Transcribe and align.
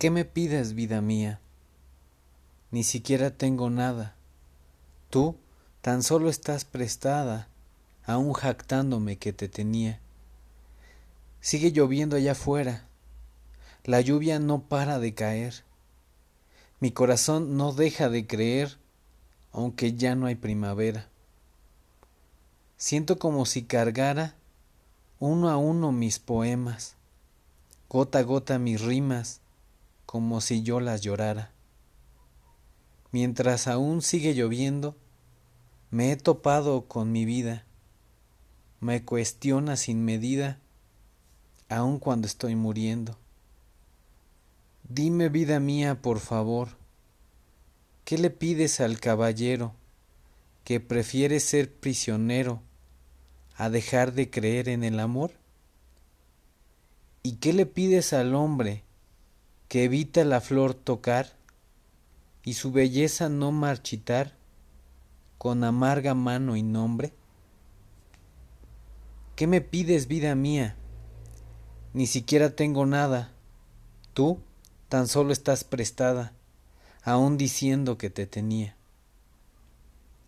¿Qué 0.00 0.08
me 0.08 0.24
pides, 0.24 0.72
vida 0.72 1.02
mía? 1.02 1.40
Ni 2.70 2.84
siquiera 2.84 3.36
tengo 3.36 3.68
nada. 3.68 4.14
Tú 5.10 5.36
tan 5.82 6.02
solo 6.02 6.30
estás 6.30 6.64
prestada, 6.64 7.48
aún 8.06 8.32
jactándome 8.32 9.18
que 9.18 9.34
te 9.34 9.46
tenía. 9.46 10.00
Sigue 11.42 11.70
lloviendo 11.72 12.16
allá 12.16 12.32
afuera. 12.32 12.86
La 13.84 14.00
lluvia 14.00 14.38
no 14.38 14.62
para 14.62 14.98
de 14.98 15.12
caer. 15.12 15.64
Mi 16.80 16.92
corazón 16.92 17.58
no 17.58 17.74
deja 17.74 18.08
de 18.08 18.26
creer, 18.26 18.78
aunque 19.52 19.92
ya 19.92 20.14
no 20.14 20.24
hay 20.24 20.34
primavera. 20.34 21.10
Siento 22.78 23.18
como 23.18 23.44
si 23.44 23.64
cargara 23.64 24.34
uno 25.18 25.50
a 25.50 25.58
uno 25.58 25.92
mis 25.92 26.18
poemas, 26.18 26.94
gota 27.90 28.20
a 28.20 28.22
gota 28.22 28.58
mis 28.58 28.80
rimas, 28.80 29.42
como 30.10 30.40
si 30.40 30.64
yo 30.64 30.80
las 30.80 31.02
llorara. 31.02 31.52
Mientras 33.12 33.68
aún 33.68 34.02
sigue 34.02 34.34
lloviendo, 34.34 34.96
me 35.92 36.10
he 36.10 36.16
topado 36.16 36.88
con 36.88 37.12
mi 37.12 37.24
vida, 37.24 37.64
me 38.80 39.04
cuestiona 39.04 39.76
sin 39.76 40.04
medida, 40.04 40.58
aun 41.68 42.00
cuando 42.00 42.26
estoy 42.26 42.56
muriendo. 42.56 43.20
Dime, 44.82 45.28
vida 45.28 45.60
mía, 45.60 46.02
por 46.02 46.18
favor, 46.18 46.70
¿qué 48.04 48.18
le 48.18 48.30
pides 48.30 48.80
al 48.80 48.98
caballero 48.98 49.76
que 50.64 50.80
prefiere 50.80 51.38
ser 51.38 51.72
prisionero 51.72 52.62
a 53.54 53.70
dejar 53.70 54.12
de 54.12 54.28
creer 54.28 54.70
en 54.70 54.82
el 54.82 54.98
amor? 54.98 55.30
¿Y 57.22 57.34
qué 57.34 57.52
le 57.52 57.64
pides 57.64 58.12
al 58.12 58.34
hombre 58.34 58.82
que 59.70 59.84
evita 59.84 60.24
la 60.24 60.40
flor 60.40 60.74
tocar 60.74 61.36
y 62.42 62.54
su 62.54 62.72
belleza 62.72 63.28
no 63.28 63.52
marchitar 63.52 64.34
con 65.38 65.62
amarga 65.62 66.12
mano 66.14 66.56
y 66.56 66.64
nombre? 66.64 67.12
¿Qué 69.36 69.46
me 69.46 69.60
pides, 69.60 70.08
vida 70.08 70.34
mía? 70.34 70.74
Ni 71.94 72.08
siquiera 72.08 72.56
tengo 72.56 72.84
nada. 72.84 73.30
Tú 74.12 74.40
tan 74.88 75.06
solo 75.06 75.32
estás 75.32 75.62
prestada, 75.62 76.32
aún 77.04 77.36
diciendo 77.36 77.96
que 77.96 78.10
te 78.10 78.26
tenía. 78.26 78.74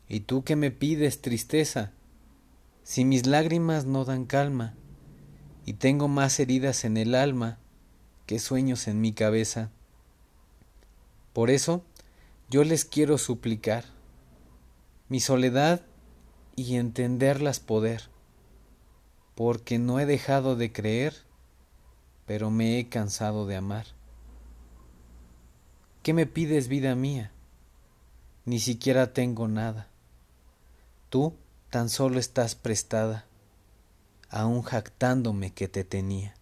¿Y 0.09 0.21
tú 0.21 0.45
qué 0.45 0.55
me 0.55 0.71
pides, 0.71 1.21
tristeza? 1.21 1.91
Si 2.85 3.05
mis 3.05 3.27
lágrimas 3.27 3.87
no 3.87 4.05
dan 4.05 4.25
calma, 4.25 4.77
y 5.67 5.73
tengo 5.73 6.07
más 6.07 6.39
heridas 6.39 6.85
en 6.85 6.97
el 6.97 7.17
alma 7.17 7.59
que 8.27 8.39
sueños 8.39 8.89
en 8.89 9.01
mi 9.01 9.13
cabeza. 9.13 9.71
Por 11.33 11.51
eso 11.51 11.83
yo 12.51 12.65
les 12.65 12.85
quiero 12.85 13.19
suplicar 13.19 13.85
mi 15.09 15.21
soledad 15.21 15.83
y 16.57 16.77
entenderlas 16.77 17.61
poder, 17.61 18.09
porque 19.35 19.79
no 19.79 20.01
he 20.01 20.07
dejado 20.07 20.57
de 20.57 20.73
creer, 20.73 21.15
pero 22.27 22.51
me 22.51 22.79
he 22.79 22.89
cansado 22.89 23.47
de 23.47 23.57
amar. 23.57 23.87
¿Qué 26.03 26.15
me 26.15 26.27
pides, 26.27 26.69
vida 26.69 26.95
mía? 26.95 27.33
Ni 28.45 28.59
siquiera 28.59 29.13
tengo 29.13 29.49
nada. 29.49 29.89
Tú 31.11 31.35
tan 31.71 31.89
solo 31.89 32.19
estás 32.19 32.55
prestada, 32.55 33.27
aún 34.29 34.63
jactándome 34.63 35.53
que 35.53 35.69
te 35.69 35.85
tenía. 35.85 36.35